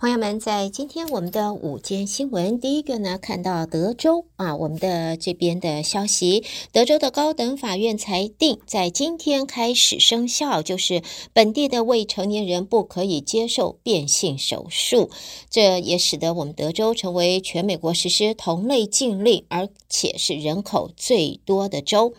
[0.00, 6.42] 朋友们，在今天我们的午间新闻，第一个呢，看到德州啊，我们的这边的消息，
[6.72, 11.02] 德州的高等法院裁定，在今天开始生效，就是
[11.34, 15.10] 本地的未成年人不可以接受变性手术，
[15.50, 22.14] 这也使得我们德州成为全美国实施同类禁令，而且是人口最多的州。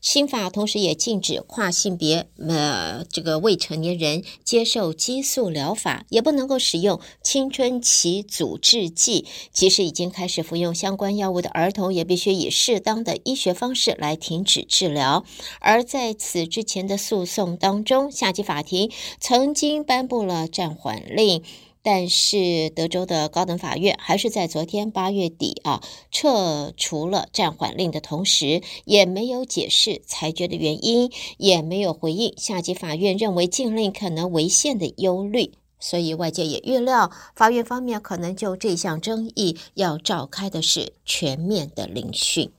[0.00, 6.98] 新法同时也禁止跨性别呃这个未成年人接受激素疗法，也不能够使用。
[7.26, 15.24] 青春期阻滞剂，即使已经开始服用相关药物的儿童，也必须以适当的医学方式来停止治疗。
[15.58, 21.42] 而在此之前的诉讼当中，下级法庭曾经颁布了暂缓令，
[21.82, 25.82] 但是德州的高等法院还是在昨天八月底啊
[26.12, 35.50] 撤除了暂缓令的同时，也没有解释裁决的原因，也没有回应下级法院认为禁令可能违宪的忧虑。
[35.78, 42.50] 所以外界也预料，法院方面可能就这项争议要召开的是全面的聆讯。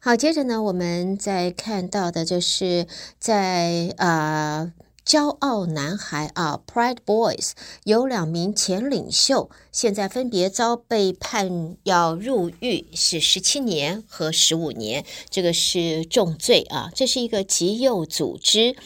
[0.00, 2.86] 好，接着呢，我们再看到的就是
[3.18, 4.72] 在啊，
[5.06, 7.52] 骄傲男孩啊，Pride Boys
[7.84, 18.76] 有两名前领袖，现在分别遭被判要入狱是十七年和十五年，这个是重罪啊，这是一个极右组织。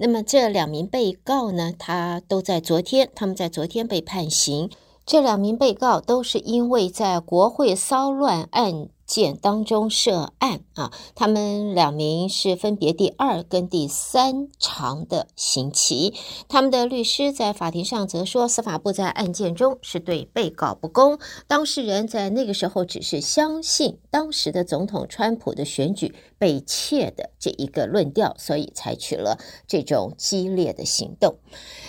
[0.00, 4.70] 那么这两名被告呢，他都在昨天，他们在昨天被判刑。
[5.04, 16.14] 这两名被告都是因为在国会骚乱案件当中涉案啊，他们两名是分别第二跟第三长的刑期。
[16.46, 31.36] 他们的律师在法庭上则说，司法部在案件中是对被告不公，当事人在那个时候只是相信当时的总统川普的选举被窃的这一个论调，所以采取了这种激烈的行动。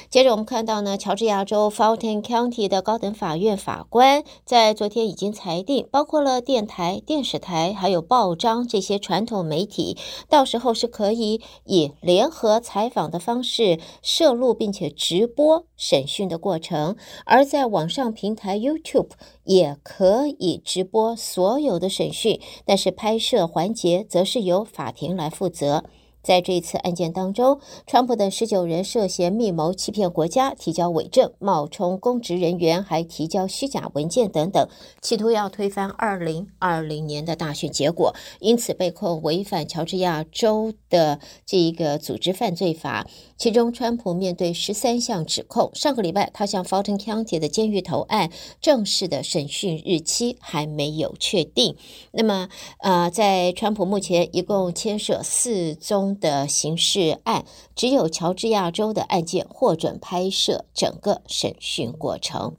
[0.09, 9.97] 接着我们看到呢，乔治亚州 Fulton County 的高等法院法官在昨天已经裁定，包括了电台、电视台还有报章这些传统媒体，
[10.30, 19.09] 到时候是可以以联合采访的方式摄录并且直播审讯的过程，而在网上平台 YouTube
[19.43, 25.86] 也可以直播所有的审讯，但是拍摄环节则是由法庭来负责。
[26.21, 34.67] 在这次案件当中，川普等十九人涉嫌密谋欺骗国家、提交伪证、冒充公职人员，还提交虚假文件等等，
[35.02, 43.07] 企图要推翻二零二零年的大选结果，因此被控违反乔治亚州的这一个组织犯罪法。
[43.37, 45.71] 其中，川普面对十三项指控。
[45.73, 51.77] 上个礼拜，他向 Fulton County 的监狱投案，正式的审讯日期还没有确定。
[52.11, 52.49] 那么，
[52.80, 62.55] 呃，在川普目前一共牵涉四宗的刑事案，只有乔治亚州的案件获准拍摄整个审讯过程。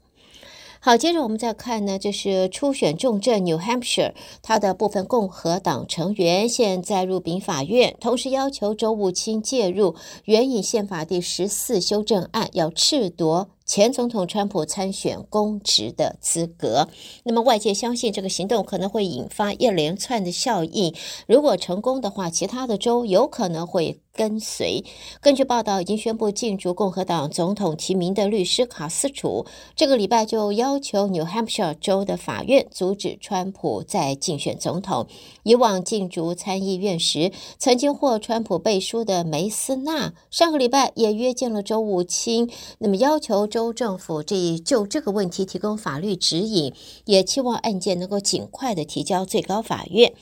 [0.83, 9.95] 好，接着我们再看呢，就是初选重镇 New Hampshire，它的部分共和党成员现在入禀法院，同时要求州务卿介入
[10.25, 13.49] 援引宪法第十四修正案，要褫夺。
[13.71, 16.89] 前总统川普参选公职的资格，
[17.23, 20.93] 那么外界相信这个行动可能会引发一连串的效应。
[21.25, 24.83] 如果成功的话，其他的州有可能会跟随。
[25.19, 29.45] 根据报道，已经宣布竞逐共和党总统提名的律师卡斯楚，
[29.75, 35.07] 这个礼拜就要求 New Hampshire 州的法院阻止川普再竞选总统。
[35.43, 43.71] 以往竞逐参议院时，曾经获川普背书的梅斯纳，上个礼拜也约见了州务卿，那么要求州。
[43.73, 46.73] 政府这就这个问题提供法律指引，
[47.05, 50.13] 也期望案件能够尽快的提交最高法院。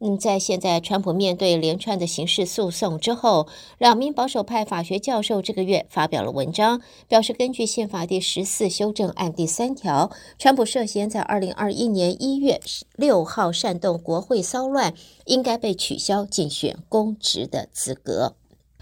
[0.00, 3.48] 嗯，在现在川普面对连串的刑事诉讼之后，
[3.78, 12.60] 两名保守派法学教授这个月发表了文章，表示根据宪法第十四修正案第三条，川普涉嫌在二零二一年一月
[12.94, 14.94] 六号煽动国会骚乱，
[15.24, 18.36] 应该被取消竞选公职的资格。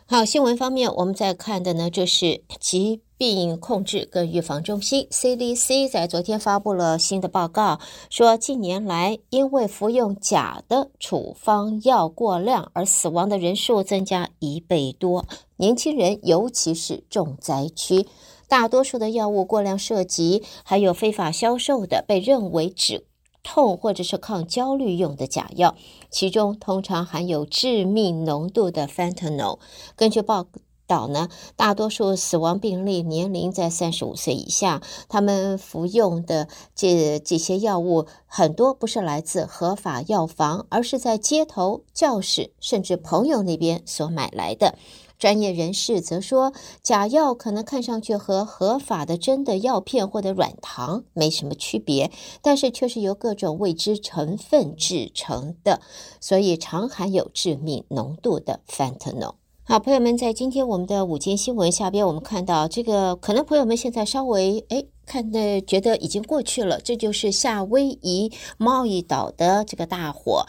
[0.09, 15.27] 好，新闻方面，我们再看的呢，就是疾病控制跟预防中心 （CDC） 在昨天发布了新的报告，说近年来因为服用假的处方药过量而死亡的人数增加一倍多，
[15.57, 18.07] 年轻人尤其是重灾区，
[18.47, 23.05] 大多数的药物过量涉及，还有非法销售的被认为只
[23.47, 25.77] 痛或者是抗焦虑用的假药，
[26.11, 29.61] 其中通常含有致命浓度的 fentanyl。
[29.95, 30.47] 根据报
[30.89, 44.77] 道呢，大多数死亡病例年龄在三十五岁以下，他们服用的这这些药物很多不是来自合法药房，而是在街头、教室甚至朋友那边所买来的。
[45.19, 46.53] 专业人士则说，
[46.83, 52.11] 假药可能看上去和合法的真的药片或者软糖没什么区别，
[52.43, 55.81] 但是却是由各种未知成分制成的，
[56.21, 59.35] 所以常含有致命浓度的 fentanyl。
[59.69, 64.85] 好，朋友们，在今天我们的午间新闻下边，我们看到这个，可能朋友们现在稍微哎。
[65.07, 70.45] 看的觉得已经过去了，这就是夏威夷贸易岛的这个大火。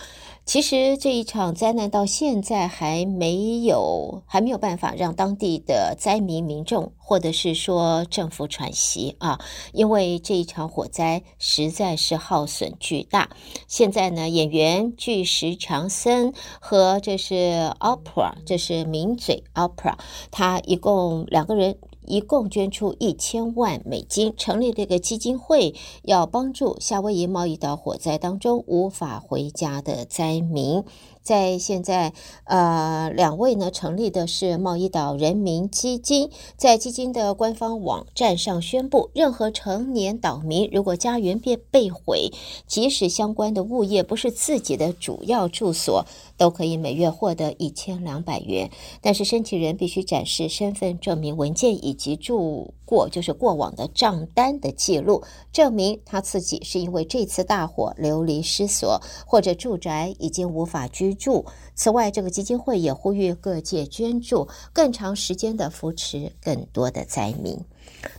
[0.47, 9.41] 其实这一场灾难到现在还没有还没有办法让当地的灾民民众或者是说政府喘息啊，
[9.73, 13.29] 因为这一场火灾实在是耗损巨大。
[13.67, 19.95] 现在呢，演员巨石强森和这是 Opera，这是名嘴 Opera，
[20.31, 21.77] 他一共两个人。
[22.07, 30.83] 一共捐出一千万美金，成立这个基金会，要帮助夏威夷贸易岛火灾当中无法回家的灾民。
[31.21, 32.13] 在现在，
[32.45, 42.31] 呃，两位呢成立的是贸易岛人民基金，在基金的官方网站上宣布，任何成年岛民如果家园被被毁，
[42.65, 46.06] 即使相关的物业不是自己的主要住所，
[46.38, 48.71] 都可以每月获得一千两百元。
[49.01, 61.45] 但是申请人必须展示身份证明文件以及住过就是过往的账单的记录，证明他自己是因为这次大火流离失所，或者住宅已经无法居住。
[61.75, 67.59] 此外，这个基金会也呼吁各界捐助，更长时间的扶持更多的灾民。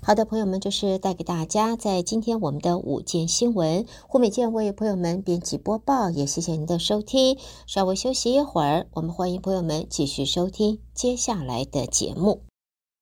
[0.02, 7.38] 好的，朋友们，就是带给大家在今天我们的午间新闻，胡美健为朋友们编辑播报，也谢谢您的收听。
[7.66, 12.47] 稍微休息一会儿，我们欢迎朋友们继续收听接下来的节目。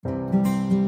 [0.06, 0.86] Thank you.